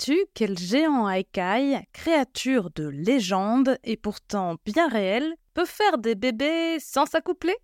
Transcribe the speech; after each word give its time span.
Sais-tu 0.00 0.24
quel 0.32 0.58
géant 0.58 1.06
à 1.06 1.22
créature 1.92 2.70
de 2.74 2.88
légende 2.88 3.76
et 3.84 3.98
pourtant 3.98 4.56
bien 4.64 4.88
réel, 4.88 5.34
peut 5.52 5.66
faire 5.66 5.98
des 5.98 6.14
bébés 6.14 6.78
sans 6.80 7.04
s'accoupler? 7.04 7.54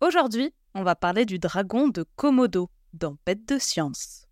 Aujourd'hui, 0.00 0.52
on 0.74 0.82
va 0.82 0.96
parler 0.96 1.26
du 1.26 1.38
dragon 1.38 1.86
de 1.86 2.04
Komodo 2.16 2.70
dans 2.92 3.16
Bête 3.24 3.46
de 3.46 3.58
science. 3.58 4.25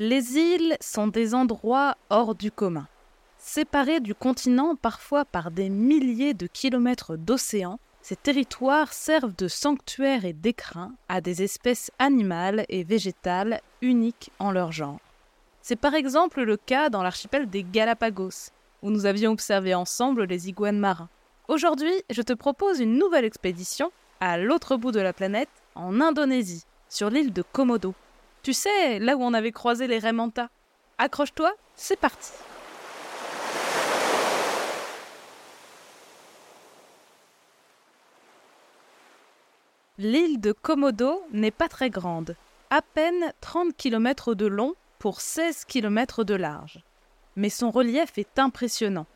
Les 0.00 0.38
îles 0.38 0.76
sont 0.80 1.08
des 1.08 1.34
endroits 1.34 1.96
hors 2.08 2.36
du 2.36 2.52
commun. 2.52 2.86
Séparés 3.36 3.98
du 3.98 4.14
continent 4.14 4.76
parfois 4.76 5.24
par 5.24 5.50
des 5.50 5.68
milliers 5.68 6.34
de 6.34 6.46
kilomètres 6.46 7.16
d'océan, 7.16 7.80
ces 8.00 8.14
territoires 8.14 8.92
servent 8.92 9.34
de 9.34 9.48
sanctuaire 9.48 10.24
et 10.24 10.34
d'écrin 10.34 10.92
à 11.08 11.20
des 11.20 11.42
espèces 11.42 11.90
animales 11.98 12.64
et 12.68 12.84
végétales 12.84 13.60
uniques 13.82 14.30
en 14.38 14.52
leur 14.52 14.70
genre. 14.70 15.00
C'est 15.62 15.74
par 15.74 15.94
exemple 15.94 16.42
le 16.42 16.56
cas 16.56 16.90
dans 16.90 17.02
l'archipel 17.02 17.50
des 17.50 17.64
Galapagos, 17.64 18.52
où 18.82 18.90
nous 18.90 19.04
avions 19.04 19.32
observé 19.32 19.74
ensemble 19.74 20.26
les 20.26 20.48
iguanes 20.48 20.78
marins. 20.78 21.08
Aujourd'hui, 21.48 22.04
je 22.08 22.22
te 22.22 22.34
propose 22.34 22.78
une 22.78 22.98
nouvelle 22.98 23.24
expédition 23.24 23.90
à 24.20 24.38
l'autre 24.38 24.76
bout 24.76 24.92
de 24.92 25.00
la 25.00 25.12
planète, 25.12 25.50
en 25.74 26.00
Indonésie, 26.00 26.62
sur 26.88 27.10
l'île 27.10 27.32
de 27.32 27.42
Komodo. 27.42 27.96
Tu 28.42 28.52
sais, 28.52 28.98
là 28.98 29.16
où 29.16 29.22
on 29.22 29.34
avait 29.34 29.52
croisé 29.52 29.86
les 29.86 29.98
Raymanta. 29.98 30.48
Accroche-toi, 30.98 31.52
c'est 31.76 31.98
parti. 31.98 32.32
L'île 39.98 40.40
de 40.40 40.52
Komodo 40.52 41.24
n'est 41.32 41.50
pas 41.50 41.68
très 41.68 41.90
grande, 41.90 42.36
à 42.70 42.82
peine 42.82 43.32
30 43.40 43.76
km 43.76 44.34
de 44.34 44.46
long 44.46 44.74
pour 45.00 45.20
16 45.20 45.64
km 45.64 46.22
de 46.22 46.34
large. 46.34 46.84
Mais 47.34 47.50
son 47.50 47.72
relief 47.72 48.16
est 48.16 48.38
impressionnant. 48.38 49.06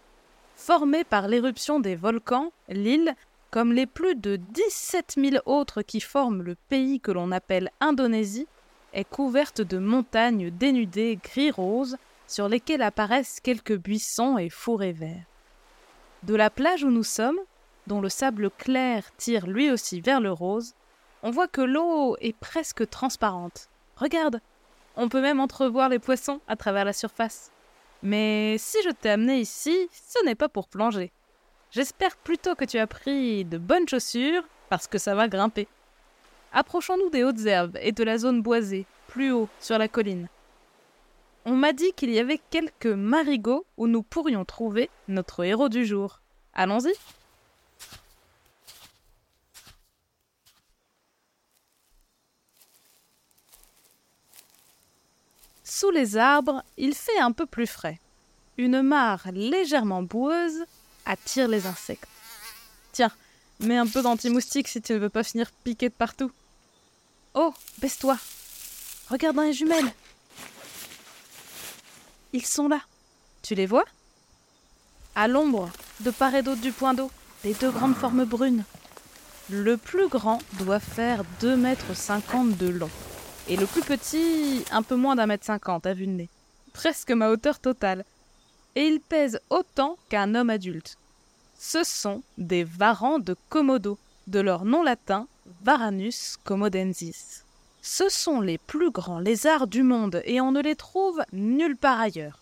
Formée 0.56 1.04
par 1.04 1.28
l'éruption 1.28 1.78
des 1.78 1.94
volcans, 1.94 2.52
l'île, 2.68 3.14
comme 3.52 3.72
les 3.72 3.86
plus 3.86 4.16
de 4.16 4.36
17 4.36 5.14
000 5.16 5.36
autres 5.46 5.82
qui 5.82 6.00
forment 6.00 6.42
le 6.42 6.56
pays 6.68 6.98
que 6.98 7.12
l'on 7.12 7.30
appelle 7.30 7.70
Indonésie, 7.80 8.48
est 8.92 9.04
couverte 9.04 9.60
de 9.60 9.78
montagnes 9.78 10.50
dénudées 10.50 11.18
gris-rose 11.22 11.96
sur 12.26 12.48
lesquelles 12.48 12.82
apparaissent 12.82 13.40
quelques 13.40 13.76
buissons 13.76 14.38
et 14.38 14.48
fourrés 14.48 14.92
verts. 14.92 15.26
De 16.22 16.34
la 16.34 16.50
plage 16.50 16.84
où 16.84 16.90
nous 16.90 17.04
sommes, 17.04 17.38
dont 17.86 18.00
le 18.00 18.08
sable 18.08 18.50
clair 18.50 19.04
tire 19.16 19.46
lui 19.46 19.70
aussi 19.70 20.00
vers 20.00 20.20
le 20.20 20.32
rose, 20.32 20.74
on 21.22 21.30
voit 21.30 21.48
que 21.48 21.60
l'eau 21.60 22.16
est 22.20 22.36
presque 22.36 22.88
transparente. 22.88 23.68
Regarde, 23.96 24.40
on 24.96 25.08
peut 25.08 25.20
même 25.20 25.40
entrevoir 25.40 25.88
les 25.88 25.98
poissons 25.98 26.40
à 26.48 26.56
travers 26.56 26.84
la 26.84 26.92
surface. 26.92 27.50
Mais 28.02 28.56
si 28.58 28.78
je 28.84 28.90
t'ai 28.90 29.10
amené 29.10 29.38
ici, 29.38 29.88
ce 29.92 30.24
n'est 30.24 30.34
pas 30.34 30.48
pour 30.48 30.68
plonger. 30.68 31.12
J'espère 31.70 32.16
plutôt 32.16 32.54
que 32.54 32.64
tu 32.64 32.78
as 32.78 32.86
pris 32.86 33.44
de 33.44 33.58
bonnes 33.58 33.88
chaussures 33.88 34.42
parce 34.68 34.86
que 34.86 34.98
ça 34.98 35.14
va 35.14 35.28
grimper. 35.28 35.68
Approchons-nous 36.52 37.10
des 37.10 37.24
hautes 37.24 37.46
herbes 37.46 37.78
et 37.80 37.92
de 37.92 38.04
la 38.04 38.18
zone 38.18 38.42
boisée, 38.42 38.84
plus 39.08 39.32
haut, 39.32 39.48
sur 39.58 39.78
la 39.78 39.88
colline. 39.88 40.28
On 41.44 41.56
m'a 41.56 41.72
dit 41.72 41.92
qu'il 41.94 42.10
y 42.10 42.18
avait 42.18 42.40
quelques 42.50 42.86
marigots 42.86 43.66
où 43.76 43.86
nous 43.86 44.02
pourrions 44.02 44.44
trouver 44.44 44.90
notre 45.08 45.44
héros 45.44 45.68
du 45.68 45.86
jour. 45.86 46.20
Allons-y 46.54 46.92
Sous 55.64 55.90
les 55.90 56.16
arbres, 56.16 56.62
il 56.76 56.94
fait 56.94 57.18
un 57.18 57.32
peu 57.32 57.46
plus 57.46 57.66
frais. 57.66 57.98
Une 58.58 58.82
mare 58.82 59.26
légèrement 59.32 60.02
boueuse 60.02 60.64
attire 61.06 61.48
les 61.48 61.66
insectes. 61.66 62.06
Tiens, 62.92 63.10
mets 63.58 63.78
un 63.78 63.86
peu 63.86 64.02
d'anti-moustique 64.02 64.68
si 64.68 64.82
tu 64.82 64.92
ne 64.92 64.98
veux 64.98 65.08
pas 65.08 65.24
finir 65.24 65.50
piqué 65.64 65.88
de 65.88 65.94
partout. 65.94 66.30
Oh, 67.34 67.54
baisse-toi. 67.78 68.18
Regarde 69.08 69.36
dans 69.36 69.42
les 69.42 69.52
jumelles. 69.52 69.92
Ils 72.32 72.44
sont 72.44 72.68
là. 72.68 72.80
Tu 73.42 73.54
les 73.54 73.66
vois? 73.66 73.84
À 75.14 75.28
l'ombre, 75.28 75.70
de 76.00 76.10
part 76.10 76.34
et 76.34 76.42
d'autre 76.42 76.60
du 76.60 76.72
point 76.72 76.94
d'eau, 76.94 77.10
les 77.44 77.54
deux 77.54 77.70
grandes 77.70 77.96
formes 77.96 78.24
brunes. 78.24 78.64
Le 79.50 79.76
plus 79.76 80.08
grand 80.08 80.38
doit 80.54 80.80
faire 80.80 81.24
2 81.40 81.56
mètres 81.56 81.84
de 82.58 82.68
long. 82.68 82.90
Et 83.48 83.56
le 83.56 83.66
plus 83.66 83.82
petit, 83.82 84.64
un 84.70 84.82
peu 84.82 84.94
moins 84.94 85.16
d'un 85.16 85.26
mètre 85.26 85.44
cinquante 85.44 85.86
à 85.86 85.94
vue 85.94 86.06
de 86.06 86.12
nez. 86.12 86.28
Presque 86.72 87.10
ma 87.10 87.28
hauteur 87.30 87.58
totale. 87.58 88.04
Et 88.76 88.86
il 88.86 89.00
pèse 89.00 89.40
autant 89.50 89.98
qu'un 90.08 90.34
homme 90.34 90.50
adulte. 90.50 90.96
Ce 91.58 91.84
sont 91.84 92.22
des 92.38 92.64
varans 92.64 93.18
de 93.18 93.36
Komodo, 93.48 93.98
de 94.26 94.40
leur 94.40 94.64
nom 94.64 94.82
latin 94.82 95.26
Varanus 95.64 96.36
comodensis. 96.44 97.44
Ce 97.80 98.08
sont 98.08 98.40
les 98.40 98.58
plus 98.58 98.90
grands 98.90 99.18
lézards 99.18 99.66
du 99.66 99.82
monde 99.82 100.22
et 100.24 100.40
on 100.40 100.52
ne 100.52 100.60
les 100.60 100.76
trouve 100.76 101.20
nulle 101.32 101.76
part 101.76 102.00
ailleurs. 102.00 102.38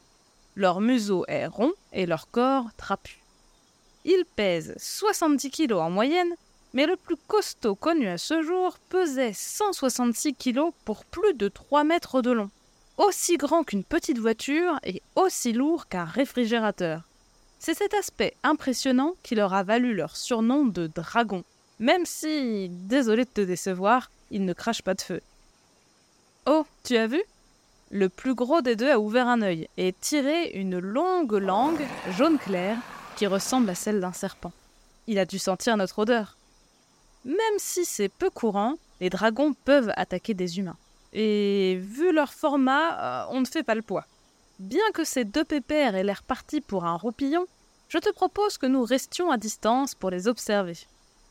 Leur 0.54 0.80
museau 0.80 1.24
est 1.26 1.46
rond 1.46 1.72
et 1.94 2.04
leur 2.04 2.30
corps 2.30 2.66
trapu. 2.76 3.20
Ils 4.04 4.24
pèsent 4.36 4.74
70 4.78 5.50
kg 5.50 5.72
en 5.72 5.90
moyenne, 5.90 6.34
mais 6.74 6.86
le 6.86 6.96
plus 6.96 7.16
costaud 7.16 7.74
connu 7.74 8.06
à 8.06 8.18
ce 8.18 8.42
jour 8.42 8.78
pesait 8.90 9.32
166 9.32 10.34
kg 10.34 10.70
pour 10.84 11.04
plus 11.06 11.34
de 11.34 11.48
3 11.48 11.84
mètres 11.84 12.20
de 12.20 12.32
long. 12.32 12.50
Aussi 12.98 13.38
grand 13.38 13.64
qu'une 13.64 13.84
petite 13.84 14.18
voiture 14.18 14.78
et 14.84 15.00
aussi 15.16 15.52
lourd 15.54 15.88
qu'un 15.88 16.04
réfrigérateur. 16.04 17.02
C'est 17.58 17.74
cet 17.74 17.94
aspect 17.94 18.34
impressionnant 18.42 19.14
qui 19.22 19.34
leur 19.34 19.54
a 19.54 19.62
valu 19.62 19.94
leur 19.94 20.16
surnom 20.16 20.66
de 20.66 20.86
dragon, 20.86 21.44
même 21.80 22.04
si, 22.04 22.68
désolé 22.68 23.24
de 23.24 23.30
te 23.30 23.40
décevoir, 23.40 24.10
il 24.30 24.44
ne 24.44 24.52
crache 24.52 24.82
pas 24.82 24.92
de 24.92 25.00
feu. 25.00 25.20
Oh, 26.46 26.66
tu 26.84 26.96
as 26.96 27.06
vu? 27.06 27.22
Le 27.90 28.10
plus 28.10 28.34
gros 28.34 28.60
des 28.60 28.76
deux 28.76 28.90
a 28.90 29.00
ouvert 29.00 29.26
un 29.26 29.40
œil 29.40 29.66
et 29.78 29.94
tiré 29.94 30.50
une 30.50 30.78
longue 30.78 31.32
langue 31.32 31.84
jaune 32.16 32.38
clair 32.38 32.76
qui 33.16 33.26
ressemble 33.26 33.70
à 33.70 33.74
celle 33.74 34.00
d'un 34.00 34.12
serpent. 34.12 34.52
Il 35.06 35.18
a 35.18 35.24
dû 35.24 35.38
sentir 35.38 35.76
notre 35.78 36.00
odeur. 36.00 36.36
Même 37.24 37.36
si 37.56 37.86
c'est 37.86 38.10
peu 38.10 38.28
courant, 38.28 38.76
les 39.00 39.10
dragons 39.10 39.54
peuvent 39.64 39.92
attaquer 39.96 40.34
des 40.34 40.58
humains. 40.58 40.76
Et 41.14 41.80
vu 41.82 42.12
leur 42.12 42.34
format, 42.34 43.24
euh, 43.24 43.26
on 43.30 43.40
ne 43.40 43.46
fait 43.46 43.62
pas 43.62 43.74
le 43.74 43.82
poids. 43.82 44.04
Bien 44.58 44.84
que 44.92 45.04
ces 45.04 45.24
deux 45.24 45.44
pépères 45.44 45.94
aient 45.94 46.04
l'air 46.04 46.22
partis 46.22 46.60
pour 46.60 46.84
un 46.84 46.96
roupillon, 46.96 47.46
je 47.88 47.98
te 47.98 48.12
propose 48.12 48.58
que 48.58 48.66
nous 48.66 48.84
restions 48.84 49.30
à 49.30 49.38
distance 49.38 49.94
pour 49.94 50.10
les 50.10 50.28
observer 50.28 50.76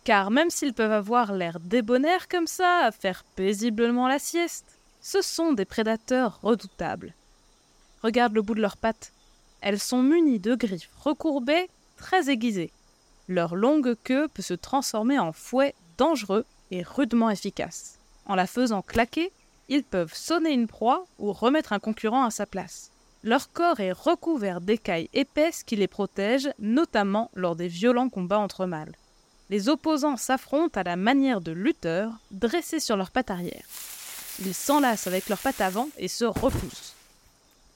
car 0.03 0.31
même 0.31 0.49
s'ils 0.49 0.73
peuvent 0.73 0.91
avoir 0.91 1.33
l'air 1.33 1.59
débonnaires 1.59 2.27
comme 2.27 2.47
ça, 2.47 2.85
à 2.85 2.91
faire 2.91 3.23
paisiblement 3.35 4.07
la 4.07 4.19
sieste, 4.19 4.79
ce 5.01 5.21
sont 5.21 5.53
des 5.53 5.65
prédateurs 5.65 6.39
redoutables. 6.41 7.13
Regarde 8.03 8.33
le 8.33 8.41
bout 8.41 8.55
de 8.55 8.61
leurs 8.61 8.77
pattes. 8.77 9.11
Elles 9.61 9.79
sont 9.79 10.01
munies 10.01 10.39
de 10.39 10.55
griffes 10.55 10.89
recourbées, 11.01 11.69
très 11.97 12.29
aiguisées. 12.29 12.71
Leur 13.27 13.55
longue 13.55 13.95
queue 14.03 14.27
peut 14.33 14.41
se 14.41 14.53
transformer 14.53 15.19
en 15.19 15.33
fouet 15.33 15.75
dangereux 15.97 16.45
et 16.71 16.81
rudement 16.81 17.29
efficace. 17.29 17.99
En 18.25 18.35
la 18.35 18.47
faisant 18.47 18.81
claquer, 18.81 19.31
ils 19.67 19.83
peuvent 19.83 20.13
sonner 20.13 20.51
une 20.51 20.67
proie 20.67 21.05
ou 21.19 21.33
remettre 21.33 21.73
un 21.73 21.79
concurrent 21.79 22.23
à 22.23 22.31
sa 22.31 22.45
place. 22.45 22.91
Leur 23.23 23.51
corps 23.51 23.81
est 23.81 23.91
recouvert 23.91 24.61
d'écailles 24.61 25.09
épaisses 25.13 25.63
qui 25.63 25.75
les 25.75 25.87
protègent, 25.87 26.53
notamment 26.57 27.29
lors 27.35 27.55
des 27.55 27.67
violents 27.67 28.09
combats 28.09 28.39
entre 28.39 28.65
mâles 28.65 28.95
les 29.49 29.69
opposants 29.69 30.17
s'affrontent 30.17 30.79
à 30.79 30.83
la 30.83 30.95
manière 30.95 31.41
de 31.41 31.51
lutteurs, 31.51 32.11
dressés 32.31 32.79
sur 32.79 32.95
leurs 32.95 33.11
pattes 33.11 33.31
arrière. 33.31 33.65
Ils 34.39 34.53
s'enlacent 34.53 35.07
avec 35.07 35.27
leurs 35.27 35.39
pattes 35.39 35.61
avant 35.61 35.89
et 35.97 36.07
se 36.07 36.25
repoussent. 36.25 36.93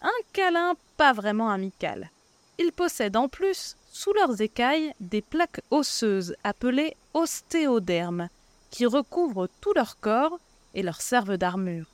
Un 0.01 0.09
câlin 0.33 0.75
pas 0.97 1.13
vraiment 1.13 1.49
amical. 1.49 2.11
Ils 2.59 2.71
possèdent 2.71 3.17
en 3.17 3.27
plus, 3.27 3.75
sous 3.91 4.13
leurs 4.13 4.41
écailles, 4.41 4.93
des 4.99 5.21
plaques 5.21 5.61
osseuses 5.71 6.35
appelées 6.43 6.95
ostéodermes, 7.13 8.29
qui 8.69 8.85
recouvrent 8.85 9.49
tout 9.61 9.73
leur 9.73 9.99
corps 9.99 10.39
et 10.73 10.83
leur 10.83 11.01
servent 11.01 11.37
d'armure. 11.37 11.85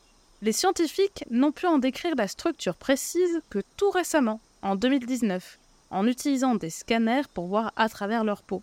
Les 0.42 0.52
scientifiques 0.54 1.26
n'ont 1.30 1.52
pu 1.52 1.66
en 1.66 1.78
décrire 1.78 2.16
la 2.16 2.28
structure 2.28 2.76
précise 2.76 3.42
que 3.50 3.60
tout 3.78 3.90
récemment, 3.90 4.40
en 4.62 4.76
2019, 4.76 5.60
en 5.92 6.08
utilisant 6.08 6.56
des 6.56 6.70
scanners 6.70 7.28
pour 7.34 7.48
voir 7.48 7.74
à 7.76 7.90
travers 7.90 8.24
leur 8.24 8.44
peau. 8.44 8.62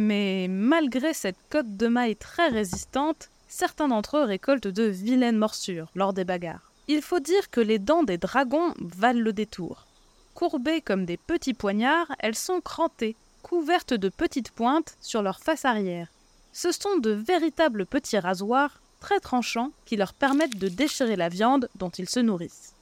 Mais 0.00 0.46
malgré 0.48 1.12
cette 1.12 1.40
cote 1.50 1.76
de 1.76 1.88
maille 1.88 2.14
très 2.14 2.46
résistante, 2.46 3.30
certains 3.48 3.88
d'entre 3.88 4.18
eux 4.18 4.22
récoltent 4.22 4.68
de 4.68 4.84
vilaines 4.84 5.36
morsures 5.36 5.90
lors 5.96 6.12
des 6.12 6.22
bagarres. 6.22 6.70
Il 6.86 7.02
faut 7.02 7.18
dire 7.18 7.50
que 7.50 7.60
les 7.60 7.80
dents 7.80 8.04
des 8.04 8.16
dragons 8.16 8.74
valent 8.78 9.18
le 9.20 9.32
détour. 9.32 9.88
Courbées 10.34 10.82
comme 10.82 11.04
des 11.04 11.16
petits 11.16 11.52
poignards, 11.52 12.14
elles 12.20 12.36
sont 12.36 12.60
crantées, 12.60 13.16
couvertes 13.42 13.92
de 13.92 14.08
petites 14.08 14.52
pointes 14.52 14.96
sur 15.00 15.20
leur 15.20 15.40
face 15.40 15.64
arrière. 15.64 16.06
Ce 16.52 16.70
sont 16.70 16.98
de 16.98 17.10
véritables 17.10 17.84
petits 17.84 18.20
rasoirs 18.20 18.80
très 19.00 19.18
tranchants 19.18 19.72
qui 19.84 19.96
leur 19.96 20.14
permettent 20.14 20.60
de 20.60 20.68
déchirer 20.68 21.16
la 21.16 21.28
viande 21.28 21.68
dont 21.74 21.90
ils 21.90 22.08
se 22.08 22.20
nourrissent. 22.20 22.72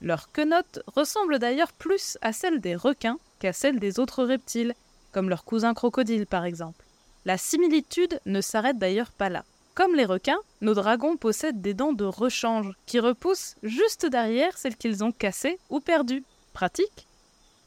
Leurs 0.00 0.32
quenottes 0.32 0.80
ressemblent 0.86 1.38
d'ailleurs 1.38 1.74
plus 1.74 2.16
à 2.22 2.32
celles 2.32 2.62
des 2.62 2.76
requins 2.76 3.18
qu'à 3.40 3.52
celles 3.52 3.78
des 3.78 4.00
autres 4.00 4.24
reptiles, 4.24 4.74
comme 5.12 5.28
leurs 5.28 5.44
cousins 5.44 5.74
crocodiles 5.74 6.26
par 6.26 6.44
exemple. 6.44 6.84
La 7.24 7.36
similitude 7.36 8.20
ne 8.26 8.40
s'arrête 8.40 8.78
d'ailleurs 8.78 9.12
pas 9.12 9.28
là. 9.28 9.44
Comme 9.74 9.94
les 9.94 10.04
requins, 10.04 10.40
nos 10.60 10.74
dragons 10.74 11.16
possèdent 11.16 11.60
des 11.60 11.74
dents 11.74 11.92
de 11.92 12.04
rechange 12.04 12.72
qui 12.86 12.98
repoussent 12.98 13.56
juste 13.62 14.06
derrière 14.06 14.58
celles 14.58 14.76
qu'ils 14.76 15.04
ont 15.04 15.12
cassées 15.12 15.58
ou 15.70 15.80
perdues. 15.80 16.24
Pratique 16.52 17.06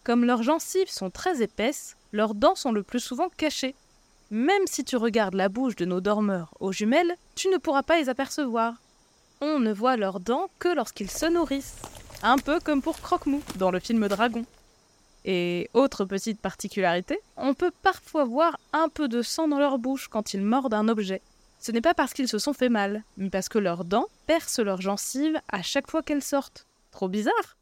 Comme 0.04 0.26
leurs 0.26 0.44
gencives 0.44 0.90
sont 0.90 1.10
très 1.10 1.42
épaisses, 1.42 1.96
leurs 2.12 2.36
dents 2.36 2.56
sont 2.56 2.72
le 2.72 2.84
plus 2.84 3.00
souvent 3.00 3.30
cachées. 3.30 3.76
Même 4.32 4.66
si 4.66 4.84
tu 4.84 4.98
regardes 4.98 5.36
la 5.36 5.50
bouche 5.50 5.76
de 5.76 5.86
nos 5.86 6.02
dormeurs 6.02 6.54
aux 6.60 6.72
jumelles, 6.72 7.16
tu 7.36 7.50
ne 7.50 7.58
pourras 7.58 7.84
pas 7.84 8.00
les 8.00 8.10
apercevoir. 8.10 8.74
On 9.42 9.60
ne 9.60 9.74
voit 9.74 9.98
leurs 9.98 10.20
dents 10.20 10.50
que 10.60 10.74
lorsqu'ils 10.74 11.12
se 11.12 11.26
nourrissent. 11.26 11.76
Un 12.22 12.38
peu 12.38 12.60
comme 12.60 12.82
pour 12.82 13.00
Croque-Mou 13.00 13.42
dans 13.58 13.72
le 13.72 13.80
film 13.80 14.08
Dragon. 14.08 14.46
Et 15.26 15.70
autre 15.74 16.06
petite 16.06 16.42
particularité, 16.42 17.20
on 17.38 17.54
peut 17.54 17.72
parfois 17.82 18.26
voir 18.26 18.58
un 18.74 18.90
peu 18.90 19.08
de 19.08 19.22
sang 19.22 19.48
dans 19.48 19.60
leur 19.60 19.78
bouche 19.78 20.08
quand 20.10 20.34
ils 20.34 20.42
mordent 20.42 20.74
un 20.74 20.90
objet. 20.90 21.22
Ce 21.60 21.72
n'est 21.72 21.82
pas 21.82 21.94
parce 21.94 22.14
qu'ils 22.14 22.28
se 22.28 22.40
sont 22.40 22.52
fait 22.52 22.68
mal, 22.68 23.04
mais 23.16 23.30
parce 23.30 23.48
que 23.48 23.58
leurs 23.58 23.86
dents 23.86 24.08
percent 24.28 24.64
leurs 24.64 24.82
gencives 24.82 25.40
à 25.48 25.62
chaque 25.62 25.90
fois 25.90 26.04
qu'elles 26.04 26.24
sortent. 26.24 26.68
Trop 26.92 27.08
bizarre 27.08 27.58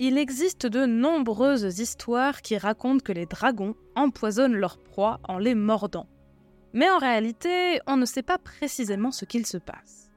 Il 0.00 0.18
existe 0.18 0.66
de 0.66 0.84
nombreuses 0.84 1.78
histoires 1.78 2.42
qui 2.42 2.58
racontent 2.58 3.04
que 3.04 3.12
les 3.12 3.26
dragons 3.26 3.76
empoisonnent 3.94 4.56
leurs 4.56 4.78
proies 4.78 5.20
en 5.22 5.38
les 5.38 5.54
mordant. 5.54 6.08
Mais 6.72 6.90
en 6.90 6.98
réalité, 6.98 7.80
on 7.86 7.96
ne 7.96 8.04
sait 8.04 8.22
pas 8.22 8.38
précisément 8.38 9.12
ce 9.12 9.24
qu'il 9.24 9.46
se 9.46 9.58
passe. 9.58 10.07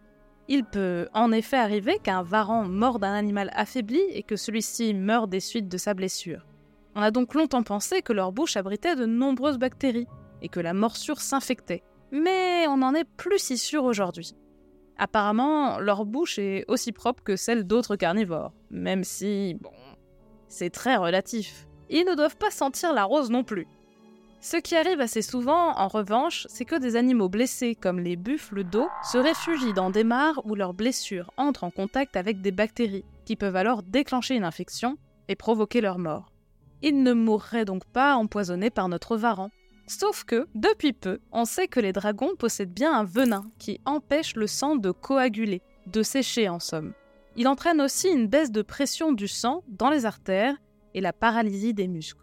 Il 0.53 0.65
peut 0.65 1.07
en 1.13 1.31
effet 1.31 1.56
arriver 1.56 1.98
qu'un 2.03 2.24
varan 2.24 2.65
morde 2.65 3.06
un 3.06 3.13
animal 3.13 3.51
affaibli 3.53 4.01
et 4.12 4.21
que 4.21 4.36
celui-ci 4.36 4.94
meure 4.94 5.30
des 5.30 5.39
suites 5.39 5.69
de 5.69 5.77
sa 5.77 5.94
blessure. 5.94 6.45
On 6.94 7.01
a 7.01 7.09
donc 7.09 7.36
longtemps 7.36 7.63
pensé 7.63 8.01
que 8.01 8.12
leur 8.12 8.33
bouche 8.33 8.57
abritait 8.57 8.98
de 8.98 9.06
nombreuses 9.06 9.57
bactéries 9.57 10.09
et 10.42 10.50
que 10.50 10.59
la 10.59 10.74
morsure 10.74 11.21
s'infectait. 11.21 11.83
Mais 12.12 12.68
on 12.68 12.75
n'en 12.75 12.94
est 12.94 13.07
plus 13.15 13.39
si 13.39 13.57
sûr 13.57 13.86
aujourd'hui. 13.86 14.33
Apparemment, 14.98 15.80
leur 15.80 16.03
bouche 16.03 16.38
est 16.38 16.65
aussi 16.68 16.92
propre 16.92 17.24
que 17.24 17.38
celle 17.38 17.63
d'autres 17.63 17.95
carnivores, 17.95 18.51
même 18.69 19.06
si, 19.06 19.53
bon, 19.62 19.71
c'est 20.50 20.69
très 20.69 20.98
relatif. 20.98 21.65
Ils 21.89 22.03
ne 22.03 22.13
doivent 22.13 22.36
pas 22.36 22.51
sentir 22.51 22.92
la 22.92 23.06
rose 23.06 23.31
non 23.31 23.45
plus. 23.45 23.68
Ce 24.44 24.58
qui 24.58 24.76
arrive 24.76 25.00
assez 25.00 25.22
souvent, 25.22 25.78
en 25.78 25.88
revanche, 25.88 26.48
c'est 26.50 26.66
que 26.66 26.80
des 26.80 26.96
animaux 26.96 27.30
blessés 27.30 27.76
comme 27.76 28.00
les 28.00 28.16
buffles 28.16 28.64
d'eau 28.64 28.88
se 29.04 29.20
réfugient 29.20 29.74
dans 29.74 29.92
des 29.92 30.04
mares 30.04 30.42
où 30.46 30.56
leurs 30.56 30.74
blessures 30.74 31.30
entrent 31.38 31.64
en 31.64 31.70
contact 31.70 32.16
avec 32.16 32.42
des 32.42 32.52
bactéries, 32.52 33.06
qui 33.24 33.36
peuvent 33.36 33.56
alors 33.56 33.84
déclencher 33.84 34.34
une 34.34 34.44
infection 34.44 34.98
et 35.28 35.36
provoquer 35.36 35.80
leur 35.80 36.00
mort. 36.00 36.34
Ils 36.82 37.04
ne 37.04 37.14
mourraient 37.14 37.66
donc 37.66 37.86
pas 37.86 38.16
empoisonnés 38.16 38.72
par 38.72 38.90
notre 38.90 39.16
varan. 39.16 39.52
Sauf 39.86 40.24
que, 40.24 40.48
depuis 40.56 40.94
peu, 40.94 41.20
on 41.32 41.46
sait 41.46 41.68
que 41.68 41.80
les 41.80 41.94
dragons 41.94 42.36
possèdent 42.36 42.74
bien 42.74 42.94
un 42.94 43.04
venin 43.04 43.46
qui 43.60 43.80
empêche 43.86 44.36
le 44.36 44.48
sang 44.48 44.76
de 44.76 44.90
coaguler, 44.90 45.62
de 45.86 46.02
sécher 46.02 46.50
en 46.50 46.60
somme. 46.60 46.94
Il 47.36 47.48
entraîne 47.48 47.80
aussi 47.80 48.10
une 48.10 48.28
baisse 48.28 48.52
de 48.52 48.64
pression 48.64 49.12
du 49.12 49.28
sang 49.28 49.64
dans 49.68 49.92
les 49.92 50.08
artères 50.08 50.58
et 50.96 51.02
la 51.02 51.14
paralysie 51.14 51.76
des 51.76 51.88
muscles. 51.88 52.21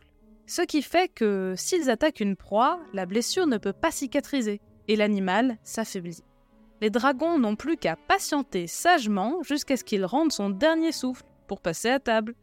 Ce 0.49 0.63
qui 0.63 0.81
fait 0.81 1.09
que 1.09 1.53
s'ils 1.59 1.91
attaquent 1.91 2.21
une 2.21 2.35
proie, 2.35 2.81
la 2.95 3.05
blessure 3.05 3.47
ne 3.47 3.59
peut 3.59 3.75
pas 3.75 3.91
cicatriser 3.91 4.63
et 4.89 4.97
l'animal 4.97 5.59
s'affaiblit. 5.63 6.25
Les 6.81 6.89
dragons 6.89 7.39
n'ont 7.39 7.55
plus 7.55 7.77
qu'à 7.77 7.97
patienter 7.97 8.67
sagement 8.67 9.43
jusqu'à 9.43 9.77
ce 9.77 9.85
qu'il 9.85 10.07
rende 10.07 10.33
son 10.33 10.49
dernier 10.49 10.91
souffle 10.91 11.25
pour 11.49 11.61
passer 11.61 11.91
à 11.91 12.01
table. 12.01 12.35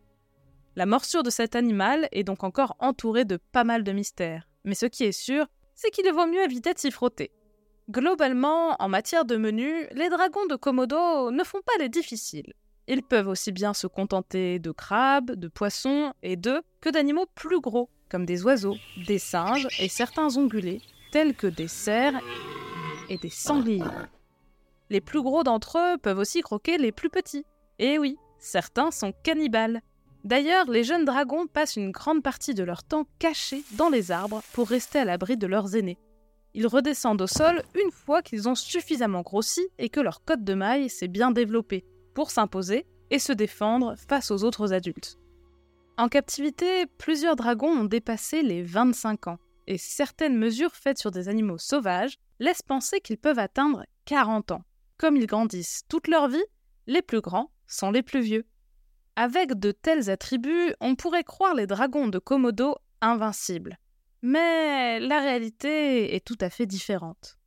La 0.75 0.85
morsure 0.85 1.23
de 1.23 1.31
cet 1.31 1.55
animal 1.55 2.07
est 2.11 2.23
donc 2.23 2.43
encore 2.43 2.75
entourée 2.77 3.25
de 3.25 3.39
pas 3.51 3.63
mal 3.63 3.83
de 3.83 3.91
mystères, 3.91 4.47
mais 4.65 4.75
ce 4.75 4.85
qui 4.85 5.05
est 5.05 5.11
sûr, 5.11 5.47
c'est 5.73 5.89
qu'il 5.89 6.07
vaut 6.13 6.27
mieux 6.27 6.43
éviter 6.43 6.75
de 6.75 6.79
s'y 6.79 6.91
frotter. 6.91 7.31
Globalement, 7.89 8.75
en 8.79 8.87
matière 8.87 9.25
de 9.25 9.35
menu, 9.35 9.87
les 9.93 10.09
dragons 10.09 10.45
de 10.45 10.55
Komodo 10.55 11.31
ne 11.31 11.43
font 11.43 11.61
pas 11.65 11.81
les 11.81 11.89
difficiles. 11.89 12.53
Ils 12.87 13.01
peuvent 13.01 13.29
aussi 13.29 13.51
bien 13.51 13.73
se 13.73 13.87
contenter 13.87 14.59
de 14.59 14.71
crabes, 14.71 15.31
de 15.31 15.47
poissons 15.47 16.13
et 16.21 16.35
d'œufs 16.35 16.61
que 16.81 16.89
d'animaux 16.89 17.25
plus 17.33 17.59
gros, 17.59 17.89
comme 18.09 18.25
des 18.25 18.43
oiseaux, 18.43 18.77
des 19.07 19.19
singes 19.19 19.67
et 19.79 19.89
certains 19.89 20.37
ongulés, 20.37 20.81
tels 21.11 21.35
que 21.35 21.47
des 21.47 21.67
cerfs 21.67 22.19
et 23.09 23.17
des 23.17 23.29
sangliers. 23.29 23.83
Les 24.89 25.01
plus 25.01 25.21
gros 25.21 25.43
d'entre 25.43 25.77
eux 25.77 25.97
peuvent 25.97 26.19
aussi 26.19 26.41
croquer 26.41 26.77
les 26.77 26.91
plus 26.91 27.09
petits. 27.09 27.45
Et 27.79 27.97
oui, 27.97 28.17
certains 28.37 28.91
sont 28.91 29.13
cannibales. 29.23 29.81
D'ailleurs, 30.23 30.69
les 30.69 30.83
jeunes 30.83 31.05
dragons 31.05 31.47
passent 31.47 31.75
une 31.75 31.91
grande 31.91 32.23
partie 32.23 32.53
de 32.53 32.63
leur 32.63 32.83
temps 32.83 33.05
cachés 33.19 33.63
dans 33.77 33.89
les 33.89 34.11
arbres 34.11 34.41
pour 34.53 34.67
rester 34.67 34.99
à 34.99 35.05
l'abri 35.05 35.37
de 35.37 35.47
leurs 35.47 35.75
aînés. 35.75 35.99
Ils 36.53 36.67
redescendent 36.67 37.21
au 37.21 37.27
sol 37.27 37.63
une 37.75 37.91
fois 37.91 38.21
qu'ils 38.21 38.47
ont 38.47 38.55
suffisamment 38.55 39.21
grossi 39.21 39.67
et 39.77 39.89
que 39.89 39.99
leur 39.99 40.23
côte 40.23 40.43
de 40.43 40.53
maille 40.53 40.89
s'est 40.89 41.09
bien 41.09 41.31
développée, 41.31 41.85
pour 42.13 42.31
s'imposer 42.31 42.85
et 43.11 43.19
se 43.19 43.33
défendre 43.33 43.95
face 44.07 44.31
aux 44.31 44.43
autres 44.43 44.73
adultes. 44.73 45.17
En 45.97 46.09
captivité, 46.09 46.85
plusieurs 46.97 47.37
dragons 47.37 47.69
ont 47.69 47.85
dépassé 47.85 48.41
les 48.41 48.61
25 48.63 49.27
ans, 49.27 49.37
et 49.65 49.77
certaines 49.77 50.37
mesures 50.37 50.75
faites 50.75 50.97
sur 50.97 51.09
des 51.09 51.29
animaux 51.29 51.57
sauvages 51.57 52.17
laissent 52.39 52.61
penser 52.61 52.99
qu'ils 52.99 53.17
peuvent 53.17 53.39
atteindre 53.39 53.85
40 54.03 54.51
ans. 54.51 54.61
Comme 54.97 55.15
ils 55.15 55.25
grandissent 55.25 55.83
toute 55.87 56.09
leur 56.09 56.27
vie, 56.27 56.43
les 56.87 57.01
plus 57.01 57.21
grands 57.21 57.49
sont 57.67 57.91
les 57.91 58.03
plus 58.03 58.21
vieux. 58.21 58.45
Avec 59.15 59.53
de 59.57 59.71
tels 59.71 60.09
attributs, 60.09 60.73
on 60.81 60.95
pourrait 60.95 61.23
croire 61.23 61.55
les 61.55 61.67
dragons 61.67 62.09
de 62.09 62.19
Komodo 62.19 62.75
invincibles. 62.99 63.77
Mais 64.21 64.99
la 64.99 65.21
réalité 65.21 66.13
est 66.13 66.25
tout 66.25 66.37
à 66.41 66.49
fait 66.49 66.65
différente. 66.65 67.37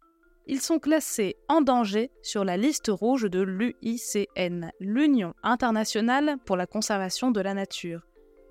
Ils 0.46 0.62
sont 0.62 0.78
classés 0.78 1.36
en 1.48 1.60
danger 1.60 2.10
sur 2.22 2.42
la 2.42 2.56
liste 2.56 2.88
rouge 2.88 3.28
de 3.28 3.40
l'UICN, 3.40 4.70
l'Union 4.80 5.34
internationale 5.42 6.36
pour 6.46 6.56
la 6.56 6.66
conservation 6.66 7.30
de 7.30 7.42
la 7.42 7.52
nature, 7.52 8.07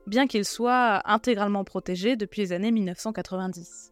bien 0.07 0.25
qu'ils 0.25 0.45
soient 0.45 1.01
intégralement 1.05 1.63
protégés 1.63 2.15
depuis 2.15 2.41
les 2.41 2.53
années 2.53 2.71
1990. 2.71 3.91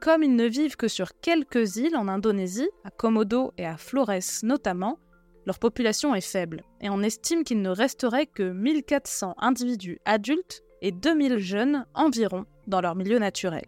Comme 0.00 0.22
ils 0.22 0.36
ne 0.36 0.44
vivent 0.44 0.76
que 0.76 0.86
sur 0.86 1.18
quelques 1.20 1.76
îles 1.76 1.96
en 1.96 2.06
Indonésie, 2.06 2.68
à 2.84 2.90
Komodo 2.90 3.52
et 3.58 3.66
à 3.66 3.76
Flores 3.76 4.42
notamment, 4.44 4.98
leur 5.46 5.58
population 5.58 6.14
est 6.14 6.20
faible, 6.20 6.62
et 6.80 6.90
on 6.90 7.02
estime 7.02 7.42
qu'il 7.42 7.62
ne 7.62 7.70
resterait 7.70 8.26
que 8.26 8.42
1400 8.42 9.34
individus 9.38 9.98
adultes 10.04 10.62
et 10.82 10.92
2000 10.92 11.38
jeunes 11.38 11.86
environ 11.94 12.44
dans 12.66 12.80
leur 12.80 12.94
milieu 12.94 13.18
naturel. 13.18 13.64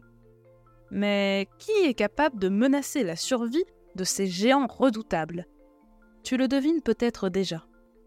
Mais 0.91 1.49
qui 1.59 1.73
est 1.85 1.95
capable 1.95 2.39
de 2.39 2.49
menacer 2.49 3.03
la 3.03 3.17
survie 3.17 3.65
de 3.97 4.05
ces 4.05 4.27
géants 4.27 4.67
redoutables? 4.67 5.47
Tu 6.23 6.37
le 6.37 6.49
devines 6.49 6.83
peut-être 6.83 7.29
déjà, 7.29 7.65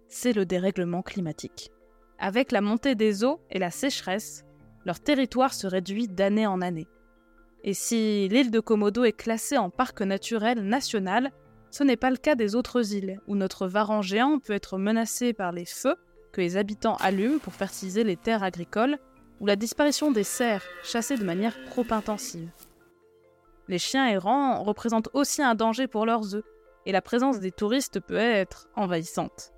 c'est 0.08 0.34
le 0.34 0.46
dérèglement 0.46 1.01
climatique. 1.01 1.73
Avec 2.25 2.53
la 2.53 2.62
montée 2.62 2.96
des 2.96 3.25
eaux 3.25 3.42
et 3.50 3.60
la 3.60 3.70
sécheresse, 3.70 4.46
leur 4.86 5.01
territoire 5.01 5.53
se 5.53 5.68
réduit 5.68 6.08
d'année 6.08 6.48
en 6.48 6.62
année. 6.62 6.88
Et 7.65 7.74
si 7.74 8.30
l'île 8.30 8.50
de 8.50 8.62
Komodo 8.62 9.03
est 9.03 9.12
classée 9.12 9.58
en 9.58 9.70
parc 9.70 10.01
naturel 10.01 10.65
national, 10.65 11.34
ce 11.70 11.84
n'est 11.84 11.98
pas 11.98 12.12
le 12.12 12.15
cas 12.15 12.36
des 12.36 12.56
autres 12.56 12.94
îles, 12.94 13.20
où 13.27 13.36
notre 13.36 13.68
varan 13.68 14.01
géant 14.01 14.39
peut 14.39 14.53
être 14.53 14.77
menacé 14.77 15.34
par 15.34 15.51
les 15.51 15.65
feux 15.65 15.98
que 16.32 16.39
les 16.39 16.56
habitants 16.56 16.96
allument 17.01 17.39
pour 17.39 17.51
fertiliser 17.51 18.06
les 18.06 18.15
terres 18.15 18.44
agricoles, 18.44 19.00
ou 19.42 19.46
la 19.46 19.58
disparition 19.58 20.10
des 20.10 20.24
cerfs 20.24 20.63
chassés 20.82 21.18
de 21.18 21.25
manière 21.25 21.58
trop 21.72 21.86
intensive. 21.89 22.50
Les 23.68 23.80
chiens 23.80 24.08
errants 24.08 24.63
représentent 24.63 25.10
aussi 25.12 25.42
un 25.42 25.56
danger 25.56 25.88
pour 25.88 26.06
leurs 26.06 26.36
œufs, 26.36 26.46
et 26.86 26.94
la 26.94 27.01
présence 27.01 27.42
des 27.42 27.51
touristes 27.51 28.00
peut 28.00 28.15
être 28.15 28.70
envahissante. 28.77 29.51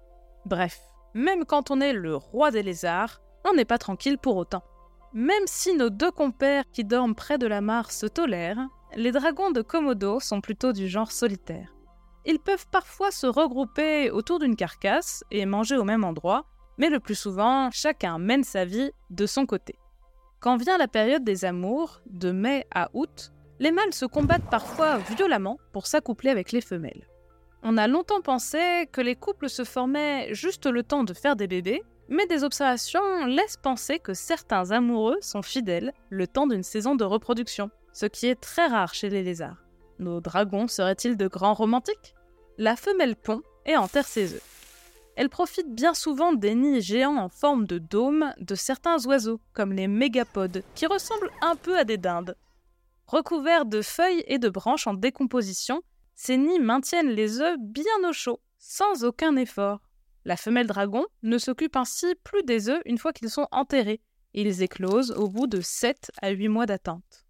Bref, 0.48 0.80
même 1.16 1.46
quand 1.46 1.72
on 1.72 1.80
est 1.80 1.94
le 1.94 2.16
roi 2.16 2.52
des 2.52 2.62
lézards, 2.62 3.22
on 3.46 3.54
n'est 3.54 3.66
pas 3.66 3.78
tranquille 3.78 4.18
pour 4.18 4.36
autant. 4.36 4.64
Même 5.14 5.46
si 5.46 5.74
nos 5.74 5.90
deux 5.90 6.12
compères 6.12 6.70
qui 6.72 6.84
dorment 6.84 7.16
près 7.16 7.38
de 7.38 7.48
la 7.48 7.62
mare 7.62 7.92
se 7.92 8.06
tolèrent, 8.06 8.68
les 8.98 9.14
dragons 9.14 9.52
de 9.52 9.62
Komodo 9.62 10.20
sont 10.20 10.42
plutôt 10.42 10.74
du 10.74 10.90
genre 10.90 11.14
solitaire. 11.14 11.74
Ils 12.26 12.40
peuvent 12.40 12.68
parfois 12.70 13.12
se 13.12 13.28
regrouper 13.28 14.12
autour 14.12 14.40
d'une 14.40 14.58
carcasse 14.58 15.24
et 15.32 15.46
manger 15.46 15.78
au 15.78 15.86
même 15.86 16.04
endroit, 16.04 16.46
mais 16.78 16.90
le 16.90 17.00
plus 17.00 17.16
souvent, 17.16 17.70
chacun 17.72 18.18
mène 18.18 18.44
sa 18.44 18.66
vie 18.66 18.92
de 19.10 19.26
son 19.26 19.46
côté. 19.46 19.76
Quand 20.42 20.58
vient 20.58 20.78
la 20.78 20.90
période 20.90 21.24
des 21.24 21.46
amours, 21.46 22.02
de 22.08 22.32
mai 22.32 22.68
à 22.72 22.90
août, 22.94 23.32
les 23.60 23.72
mâles 23.72 23.94
se 23.94 24.06
combattent 24.06 24.50
parfois 24.52 24.98
violemment 24.98 25.58
pour 25.72 25.88
s'accoupler 25.88 26.30
avec 26.30 26.52
les 26.52 26.62
femelles. 26.62 27.08
On 27.68 27.78
a 27.78 27.88
longtemps 27.88 28.22
pensé 28.22 28.88
que 28.92 29.02
les 29.02 29.16
couples 29.16 29.50
se 29.50 29.64
formaient 29.64 30.32
juste 30.36 30.68
le 30.68 30.84
temps 30.84 31.04
de 31.04 31.16
faire 31.16 31.36
des 31.36 31.48
bébés, 31.48 31.82
mais 32.10 32.28
des 32.28 32.44
observations 32.44 33.26
laissent 33.26 33.58
penser 33.58 33.98
que 33.98 34.14
certains 34.14 34.70
amoureux 34.70 35.18
sont 35.22 35.42
fidèles 35.42 35.92
le 36.12 36.28
temps 36.28 36.46
d'une 36.46 36.62
saison 36.62 36.94
de 36.94 37.04
reproduction, 37.04 37.72
ce 37.92 38.06
qui 38.06 38.28
est 38.28 38.40
très 38.40 38.68
rare 38.68 38.94
chez 38.94 39.10
les 39.10 39.24
lézards. 39.24 39.64
Nos 39.98 40.22
dragons 40.22 40.68
seraient-ils 40.68 41.18
de 41.18 41.28
grands 41.28 41.56
romantiques? 41.56 42.14
La 42.60 42.76
femelle 42.76 43.16
pond 43.16 43.42
et 43.66 43.76
enterre 43.76 44.06
ses 44.06 44.36
œufs. 44.36 45.12
Elle 45.16 45.30
profite 45.30 45.74
bien 45.74 45.96
souvent 45.96 46.34
des 46.34 46.54
nids 46.54 46.82
géants 46.82 47.18
en 47.18 47.30
forme 47.30 47.66
de 47.66 47.80
dôme 47.80 48.32
de 48.38 48.54
certains 48.54 49.04
oiseaux, 49.08 49.42
comme 49.54 49.74
les 49.74 49.88
mégapodes, 49.88 50.62
qui 50.76 50.86
ressemblent 50.86 51.32
un 51.42 51.56
peu 51.56 51.80
à 51.80 51.84
des 51.84 51.98
dindes. 51.98 52.38
Recouverts 53.08 53.66
de 53.66 53.82
feuilles 53.82 54.24
et 54.28 54.38
de 54.38 54.50
branches 54.50 54.86
en 54.86 54.94
décomposition, 54.94 55.82
ces 56.16 56.38
nids 56.38 56.60
maintiennent 56.60 57.12
les 57.12 57.42
œufs 57.42 57.58
bien 57.60 58.10
au 58.10 58.14
chaud, 58.14 58.40
sans 58.58 59.04
aucun 59.04 59.36
effort. 59.36 59.82
La 60.24 60.38
femelle 60.38 60.68
dragon 60.68 61.06
ne 61.24 61.38
s'occupe 61.38 61.76
ainsi 61.76 62.16
plus 62.24 62.44
des 62.44 62.70
œufs 62.70 62.82
une 62.86 62.98
fois 62.98 63.14
qu'ils 63.14 63.30
sont 63.30 63.48
enterrés. 63.52 64.02
Ils 64.34 64.64
éclosent 64.64 65.12
au 65.12 65.30
bout 65.30 65.48
de 65.48 65.62
7 65.62 66.12
à 66.22 66.30
8 66.30 66.48
mois 66.48 66.66
d'attente. 66.66 67.26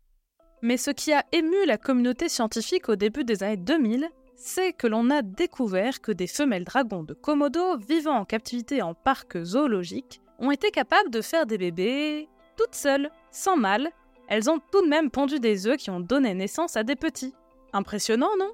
Mais 0.62 0.78
ce 0.78 0.92
qui 0.92 1.12
a 1.14 1.26
ému 1.32 1.66
la 1.66 1.78
communauté 1.78 2.30
scientifique 2.30 2.88
au 2.88 2.96
début 2.96 3.24
des 3.24 3.44
années 3.44 3.58
2000, 3.58 4.08
c'est 4.36 4.74
que 4.74 4.88
l'on 4.88 5.10
a 5.10 5.22
découvert 5.22 6.02
que 6.02 6.12
des 6.12 6.28
femelles 6.28 6.64
dragons 6.64 7.04
de 7.04 7.14
Komodo 7.14 7.78
vivant 7.78 8.18
en 8.18 8.26
captivité 8.26 8.82
en 8.82 8.94
parc 8.94 9.44
zoologique 9.44 10.22
ont 10.40 10.52
été 10.52 10.72
capables 10.72 11.10
de 11.10 11.22
faire 11.22 11.46
des 11.46 11.58
bébés 11.58 12.30
toutes 12.58 12.76
seules, 12.76 13.10
sans 13.32 13.58
mâle. 13.58 13.90
Elles 14.28 14.50
ont 14.50 14.60
tout 14.72 14.82
de 14.82 14.88
même 14.88 15.12
pondu 15.12 15.40
des 15.40 15.68
œufs 15.68 15.78
qui 15.78 15.90
ont 15.90 16.00
donné 16.00 16.34
naissance 16.34 16.78
à 16.78 16.84
des 16.84 16.96
petits. 16.96 17.34
Impressionnant, 17.74 18.32
non? 18.40 18.52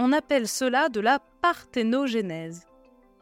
On 0.00 0.12
appelle 0.12 0.46
cela 0.46 0.88
de 0.88 1.00
la 1.00 1.18
parthénogénèse. 1.42 2.64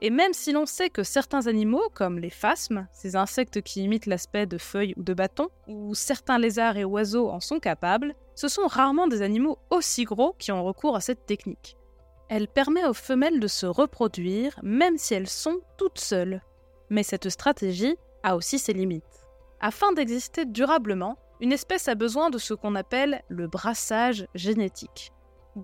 Et 0.03 0.11
même 0.11 0.35
si 0.35 0.53
l'on 0.53 0.67
sait 0.67 0.91
que 0.91 1.05
certains 1.05 1.47
animaux, 1.47 1.89
comme 1.95 2.19
les 2.19 2.29
phasmes, 2.29 2.87
ces 2.93 3.17
insectes 3.17 3.63
qui 3.63 3.83
imitent 3.83 4.05
l'aspect 4.05 4.45
de 4.45 4.59
feuilles 4.59 4.93
ou 4.99 5.03
de 5.03 5.15
bâtons, 5.15 5.49
ou 5.69 5.95
certains 5.95 6.39
lézards 6.39 6.77
et 6.77 6.85
oiseaux 6.85 7.31
en 7.31 7.41
sont 7.41 7.61
capables, 7.61 8.15
ce 8.35 8.49
sont 8.49 8.67
rarement 8.67 9.07
des 9.07 9.23
animaux 9.23 9.57
aussi 9.71 10.05
gros 10.05 10.35
qui 10.39 10.53
ont 10.53 10.63
recours 10.63 10.97
à 10.97 11.01
cette 11.01 11.25
technique. 11.25 11.79
Elle 12.29 12.47
permet 12.47 12.85
aux 12.85 12.93
femelles 12.93 13.41
de 13.41 13.49
se 13.49 13.65
reproduire 13.65 14.61
même 14.63 14.99
si 14.99 15.15
elles 15.15 15.31
sont 15.31 15.61
toutes 15.79 15.99
seules. 15.99 16.43
Mais 16.91 17.05
cette 17.05 17.31
stratégie 17.31 17.97
a 18.23 18.37
aussi 18.37 18.59
ses 18.59 18.75
limites. 18.75 19.25
Afin 19.61 19.93
d'exister 19.93 20.45
durablement, 20.45 21.17
une 21.41 21.53
espèce 21.53 21.89
a 21.89 21.95
besoin 21.95 22.29
de 22.29 22.37
ce 22.37 22.53
qu'on 22.53 22.75
appelle 22.75 23.23
le 23.29 23.47
brassage 23.47 24.27
génétique. 24.35 25.11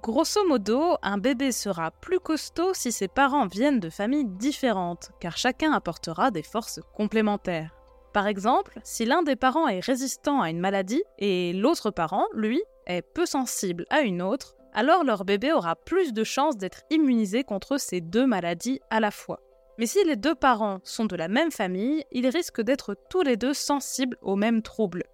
Grosso 0.01 0.49
modo, 0.49 0.97
un 1.03 1.19
bébé 1.19 1.53
sera 1.53 1.91
plus 1.91 2.19
costaud 2.19 2.73
si 2.73 2.91
ses 2.93 3.09
parents 3.09 3.47
viennent 3.47 3.79
de 3.79 3.91
familles 3.91 4.25
différentes, 4.25 5.11
car 5.21 5.37
chacun 5.37 5.71
apportera 5.73 6.31
des 6.31 6.43
forces 6.43 6.81
complémentaires. 6.97 7.77
Par 8.15 8.27
exemple, 8.27 8.81
si 8.85 9.05
l'un 9.05 9.23
des 9.23 9.37
parents 9.37 9.69
est 9.69 9.85
résistant 9.85 10.41
à 10.41 10.49
une 10.49 10.61
maladie 10.61 11.03
et 11.19 11.53
l'autre 11.53 11.91
parent, 11.91 12.25
lui, 12.33 12.63
est 12.87 13.03
peu 13.03 13.27
sensible 13.27 13.85
à 13.91 14.01
une 14.01 14.23
autre, 14.23 14.55
alors 14.73 15.05
leur 15.05 15.27
bébé 15.27 15.53
aura 15.53 15.77
plus 15.77 16.15
de 16.15 16.25
chances 16.25 16.57
d'être 16.57 16.85
immunisé 16.89 17.45
contre 17.45 17.77
ces 17.77 18.01
deux 18.01 18.27
maladies 18.27 18.81
à 18.89 18.99
la 18.99 19.11
fois. 19.11 19.41
Mais 19.77 19.85
si 19.85 20.03
les 20.05 20.17
deux 20.17 20.35
parents 20.35 20.81
sont 20.85 21.05
de 21.05 21.17
la 21.17 21.29
même 21.29 21.51
famille, 21.51 22.03
ils 22.13 22.29
risquent 22.29 22.63
d'être 22.63 22.97
tous 23.11 23.21
les 23.21 23.37
deux 23.37 23.53
sensibles 23.53 24.17
aux 24.23 24.37
mêmes 24.37 24.63
troubles. 24.63 25.05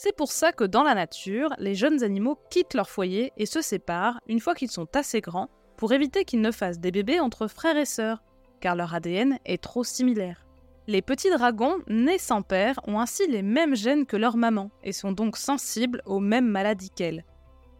C'est 0.00 0.14
pour 0.14 0.30
ça 0.30 0.52
que 0.52 0.62
dans 0.62 0.84
la 0.84 0.94
nature, 0.94 1.52
les 1.58 1.74
jeunes 1.74 2.04
animaux 2.04 2.38
quittent 2.50 2.74
leur 2.74 2.88
foyer 2.88 3.32
et 3.36 3.46
se 3.46 3.60
séparent 3.60 4.20
une 4.28 4.38
fois 4.38 4.54
qu'ils 4.54 4.70
sont 4.70 4.86
assez 4.94 5.20
grands 5.20 5.48
pour 5.76 5.92
éviter 5.92 6.24
qu'ils 6.24 6.40
ne 6.40 6.52
fassent 6.52 6.78
des 6.78 6.92
bébés 6.92 7.18
entre 7.18 7.48
frères 7.48 7.76
et 7.76 7.84
sœurs, 7.84 8.22
car 8.60 8.76
leur 8.76 8.94
ADN 8.94 9.40
est 9.44 9.60
trop 9.60 9.82
similaire. 9.82 10.46
Les 10.86 11.02
petits 11.02 11.30
dragons 11.30 11.78
nés 11.88 12.18
sans 12.18 12.42
père 12.42 12.78
ont 12.86 13.00
ainsi 13.00 13.26
les 13.26 13.42
mêmes 13.42 13.74
gènes 13.74 14.06
que 14.06 14.16
leur 14.16 14.36
maman 14.36 14.70
et 14.84 14.92
sont 14.92 15.10
donc 15.10 15.36
sensibles 15.36 16.00
aux 16.06 16.20
mêmes 16.20 16.48
maladies 16.48 16.90
qu'elles. 16.90 17.24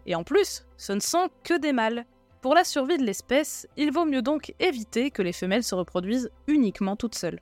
Et 0.05 0.17
en 0.17 0.25
plus, 0.25 0.67
ce 0.77 0.93
ne 0.93 1.01
sont 1.01 1.29
que 1.45 1.57
des 1.57 1.73
mâles. 1.73 2.05
Pour 2.43 2.57
la 2.57 2.65
survie 2.65 2.99
de 2.99 3.05
l'espèce, 3.05 3.69
il 3.77 3.93
vaut 3.93 4.07
mieux 4.07 4.23
donc 4.23 4.53
éviter 4.59 5.13
que 5.13 5.23
les 5.23 5.33
femelles 5.33 5.63
se 5.63 5.77
reproduisent 5.77 6.33
uniquement 6.49 6.97
toutes 6.97 7.15
seules. 7.15 7.39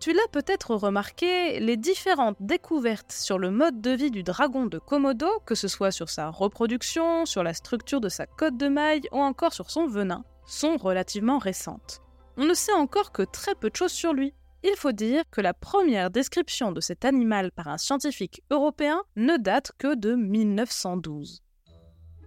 Tu 0.00 0.14
l'as 0.14 0.28
peut-être 0.32 0.74
remarqué, 0.76 1.60
les 1.60 1.76
différentes 1.76 2.38
découvertes 2.40 3.12
sur 3.12 3.38
le 3.38 3.50
mode 3.50 3.82
de 3.82 3.90
vie 3.90 4.10
du 4.10 4.22
dragon 4.22 4.64
de 4.64 4.78
Komodo, 4.78 5.28
que 5.44 5.54
ce 5.54 5.68
soit 5.68 5.90
sur 5.90 6.08
sa 6.08 6.30
reproduction, 6.30 7.26
sur 7.26 7.42
la 7.42 7.52
structure 7.52 8.00
de 8.00 8.08
sa 8.08 8.24
côte 8.24 8.56
de 8.56 8.68
maille 8.68 9.02
ou 9.12 9.18
encore 9.18 9.52
sur 9.52 9.70
son 9.70 9.86
venin, 9.86 10.24
sont 10.46 10.78
relativement 10.78 11.36
récentes. 11.36 12.00
On 12.38 12.46
ne 12.46 12.54
sait 12.54 12.72
encore 12.72 13.12
que 13.12 13.24
très 13.30 13.54
peu 13.54 13.68
de 13.68 13.76
choses 13.76 13.92
sur 13.92 14.14
lui. 14.14 14.32
Il 14.64 14.74
faut 14.74 14.92
dire 14.92 15.22
que 15.30 15.42
la 15.42 15.52
première 15.52 16.10
description 16.10 16.72
de 16.72 16.80
cet 16.80 17.04
animal 17.04 17.52
par 17.52 17.68
un 17.68 17.76
scientifique 17.76 18.42
européen 18.50 19.02
ne 19.16 19.36
date 19.36 19.72
que 19.76 19.94
de 19.94 20.14
1912. 20.14 21.42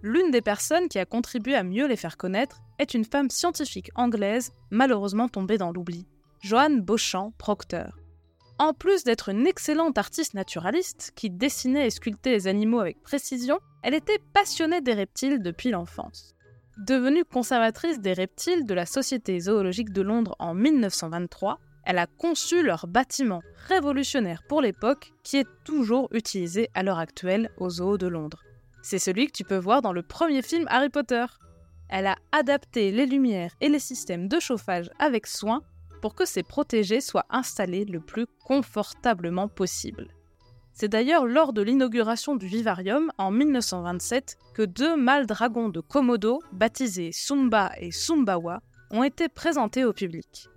L'une 0.00 0.30
des 0.30 0.42
personnes 0.42 0.88
qui 0.88 1.00
a 1.00 1.06
contribué 1.06 1.56
à 1.56 1.64
mieux 1.64 1.88
les 1.88 1.96
faire 1.96 2.18
connaître 2.18 2.60
est 2.78 2.94
une 2.94 3.04
femme 3.04 3.30
scientifique 3.30 3.90
anglaise, 3.96 4.52
malheureusement 4.70 5.28
tombée 5.28 5.58
dans 5.58 5.72
l'oubli, 5.72 6.06
Joanne 6.44 6.82
Beauchamp 6.82 7.32
Proctor. 7.38 7.96
En 8.58 8.74
plus 8.74 9.02
d'être 9.02 9.30
une 9.30 9.46
excellente 9.46 9.96
artiste 9.96 10.34
naturaliste 10.34 11.12
qui 11.16 11.30
dessinait 11.30 11.86
et 11.86 11.90
sculptait 11.90 12.32
les 12.32 12.48
animaux 12.48 12.80
avec 12.80 13.02
précision, 13.02 13.60
elle 13.82 13.94
était 13.94 14.18
passionnée 14.34 14.82
des 14.82 14.92
reptiles 14.92 15.40
depuis 15.40 15.70
l'enfance. 15.70 16.34
Devenue 16.76 17.24
conservatrice 17.24 17.98
des 17.98 18.12
reptiles 18.12 18.66
de 18.66 18.74
la 18.74 18.84
Société 18.84 19.40
zoologique 19.40 19.90
de 19.90 20.02
Londres 20.02 20.36
en 20.38 20.52
1923, 20.52 21.60
elle 21.84 21.96
a 21.96 22.06
conçu 22.06 22.62
leur 22.62 22.88
bâtiment 22.88 23.40
révolutionnaire 23.68 24.42
pour 24.46 24.60
l'époque 24.60 25.14
qui 25.22 25.38
est 25.38 25.48
toujours 25.64 26.10
utilisé 26.12 26.68
à 26.74 26.82
l'heure 26.82 26.98
actuelle 26.98 27.48
au 27.56 27.70
zoo 27.70 27.96
de 27.96 28.06
Londres. 28.06 28.42
C'est 28.82 28.98
celui 28.98 29.28
que 29.28 29.32
tu 29.32 29.44
peux 29.44 29.56
voir 29.56 29.80
dans 29.80 29.94
le 29.94 30.02
premier 30.02 30.42
film 30.42 30.66
Harry 30.68 30.90
Potter. 30.90 31.24
Elle 31.88 32.06
a 32.06 32.16
adapté 32.32 32.92
les 32.92 33.06
lumières 33.06 33.54
et 33.62 33.70
les 33.70 33.78
systèmes 33.78 34.28
de 34.28 34.38
chauffage 34.40 34.90
avec 34.98 35.26
soin 35.26 35.62
pour 36.04 36.14
que 36.14 36.26
ces 36.26 36.42
protégés 36.42 37.00
soient 37.00 37.24
installés 37.30 37.86
le 37.86 37.98
plus 37.98 38.26
confortablement 38.44 39.48
possible. 39.48 40.08
C'est 40.74 40.90
d'ailleurs 40.90 41.24
lors 41.24 41.54
de 41.54 41.62
l'inauguration 41.62 42.36
du 42.36 42.46
vivarium 42.46 43.10
en 43.16 43.30
1927 43.30 44.36
que 44.52 44.60
deux 44.60 44.98
mâles 44.98 45.24
dragons 45.24 45.70
de 45.70 45.80
Komodo, 45.80 46.40
baptisés 46.52 47.10
Sumba 47.10 47.72
et 47.80 47.90
Sumbawa, 47.90 48.60
ont 48.90 49.02
été 49.02 49.30
présentés 49.30 49.86
au 49.86 49.94
public. 49.94 50.50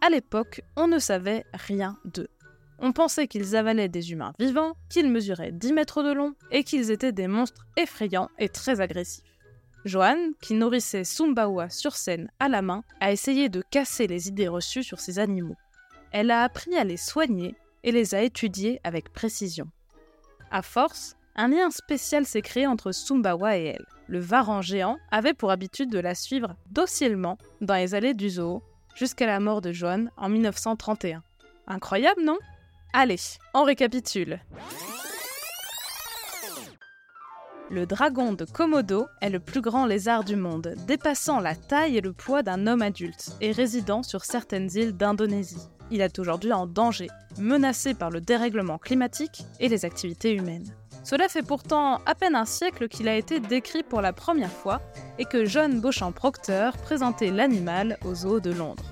À 0.00 0.08
l'époque, 0.08 0.62
on 0.74 0.88
ne 0.88 0.98
savait 0.98 1.44
rien 1.52 1.98
d'eux. 2.06 2.30
On 2.78 2.92
pensait 2.92 3.28
qu'ils 3.28 3.56
avalaient 3.56 3.90
des 3.90 4.10
humains 4.10 4.32
vivants, 4.38 4.72
qu'ils 4.88 5.10
mesuraient 5.10 5.52
10 5.52 5.74
mètres 5.74 6.02
de 6.02 6.12
long 6.12 6.34
et 6.50 6.64
qu'ils 6.64 6.90
étaient 6.90 7.12
des 7.12 7.28
monstres 7.28 7.66
effrayants 7.76 8.30
et 8.38 8.48
très 8.48 8.80
agressifs. 8.80 9.33
Joanne, 9.84 10.32
qui 10.40 10.54
nourrissait 10.54 11.04
Sumbawa 11.04 11.68
sur 11.68 11.94
scène 11.94 12.30
à 12.40 12.48
la 12.48 12.62
main, 12.62 12.82
a 13.00 13.12
essayé 13.12 13.48
de 13.48 13.62
casser 13.70 14.06
les 14.06 14.28
idées 14.28 14.48
reçues 14.48 14.82
sur 14.82 15.00
ces 15.00 15.18
animaux. 15.18 15.56
Elle 16.10 16.30
a 16.30 16.42
appris 16.42 16.76
à 16.76 16.84
les 16.84 16.96
soigner 16.96 17.54
et 17.82 17.92
les 17.92 18.14
a 18.14 18.22
étudiés 18.22 18.80
avec 18.82 19.12
précision. 19.12 19.66
À 20.50 20.62
force, 20.62 21.16
un 21.36 21.48
lien 21.48 21.70
spécial 21.70 22.24
s'est 22.24 22.42
créé 22.42 22.66
entre 22.66 22.92
Sumbawa 22.92 23.58
et 23.58 23.64
elle. 23.64 23.86
Le 24.06 24.20
varan 24.20 24.62
géant 24.62 24.98
avait 25.10 25.34
pour 25.34 25.50
habitude 25.50 25.90
de 25.90 25.98
la 25.98 26.14
suivre 26.14 26.56
docilement 26.70 27.38
dans 27.60 27.74
les 27.74 27.94
allées 27.94 28.14
du 28.14 28.30
zoo 28.30 28.62
jusqu'à 28.94 29.26
la 29.26 29.40
mort 29.40 29.60
de 29.60 29.72
Joanne 29.72 30.10
en 30.16 30.28
1931. 30.28 31.22
Incroyable, 31.66 32.22
non? 32.22 32.38
Allez, 32.92 33.16
on 33.52 33.64
récapitule. 33.64 34.40
Le 37.74 37.86
dragon 37.86 38.34
de 38.34 38.44
Komodo 38.44 39.08
est 39.20 39.30
le 39.30 39.40
plus 39.40 39.60
grand 39.60 39.84
lézard 39.84 40.22
du 40.22 40.36
monde, 40.36 40.76
dépassant 40.86 41.40
la 41.40 41.56
taille 41.56 41.96
et 41.96 42.00
le 42.00 42.12
poids 42.12 42.44
d'un 42.44 42.68
homme 42.68 42.82
adulte 42.82 43.32
et 43.40 43.50
résidant 43.50 44.04
sur 44.04 44.24
certaines 44.24 44.70
îles 44.76 44.96
d'Indonésie. 44.96 45.68
Il 45.90 46.00
est 46.00 46.20
aujourd'hui 46.20 46.52
en 46.52 46.68
danger, 46.68 47.08
menacé 47.36 47.94
par 47.94 48.10
le 48.10 48.20
dérèglement 48.20 48.78
climatique 48.78 49.42
et 49.58 49.68
les 49.68 49.84
activités 49.84 50.34
humaines. 50.34 50.72
Cela 51.02 51.28
fait 51.28 51.42
pourtant 51.42 51.96
à 52.06 52.14
peine 52.14 52.36
un 52.36 52.44
siècle 52.44 52.86
qu'il 52.86 53.08
a 53.08 53.16
été 53.16 53.40
décrit 53.40 53.82
pour 53.82 54.00
la 54.00 54.12
première 54.12 54.52
fois 54.52 54.80
et 55.18 55.24
que 55.24 55.44
John 55.44 55.80
Beauchamp 55.80 56.12
Proctor 56.12 56.76
présentait 56.78 57.32
l'animal 57.32 57.98
aux 58.04 58.14
zoo 58.14 58.38
de 58.38 58.52
Londres. 58.52 58.84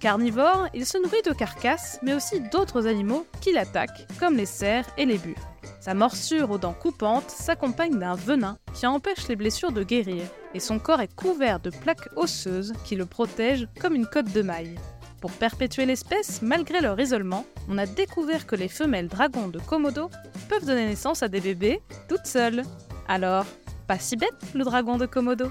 Carnivore, 0.00 0.68
il 0.72 0.86
se 0.86 0.96
nourrit 0.96 1.22
de 1.26 1.34
carcasses, 1.34 1.98
mais 2.02 2.14
aussi 2.14 2.40
d'autres 2.40 2.86
animaux 2.86 3.26
qui 3.42 3.52
l'attaquent, 3.52 4.06
comme 4.18 4.38
les 4.38 4.46
cerfs 4.46 4.88
et 4.96 5.04
les 5.04 5.18
bus. 5.18 5.36
Sa 5.84 5.92
morsure 5.92 6.50
aux 6.50 6.56
dents 6.56 6.72
coupantes 6.72 7.28
s'accompagne 7.28 7.98
d'un 7.98 8.14
venin 8.14 8.56
qui 8.72 8.86
empêche 8.86 9.28
les 9.28 9.36
blessures 9.36 9.70
de 9.70 9.82
guérir, 9.82 10.22
et 10.54 10.58
son 10.58 10.78
corps 10.78 11.02
est 11.02 11.14
couvert 11.14 11.60
de 11.60 11.68
plaques 11.68 12.08
osseuses 12.16 12.72
qui 12.86 12.96
le 12.96 13.04
protègent 13.04 13.68
comme 13.82 13.94
une 13.94 14.06
cotte 14.06 14.32
de 14.32 14.40
maille. 14.40 14.78
Pour 15.20 15.30
perpétuer 15.30 15.84
l'espèce, 15.84 16.40
malgré 16.40 16.80
leur 16.80 16.98
isolement, 16.98 17.44
on 17.68 17.76
a 17.76 17.84
découvert 17.84 18.46
que 18.46 18.56
les 18.56 18.68
femelles 18.68 19.08
dragons 19.08 19.48
de 19.48 19.58
Komodo 19.58 20.08
peuvent 20.48 20.64
donner 20.64 20.86
naissance 20.86 21.22
à 21.22 21.28
des 21.28 21.40
bébés 21.40 21.82
toutes 22.08 22.24
seules. 22.24 22.62
Alors, 23.06 23.44
pas 23.86 23.98
si 23.98 24.16
bête 24.16 24.54
le 24.54 24.64
dragon 24.64 24.96
de 24.96 25.04
Komodo 25.04 25.50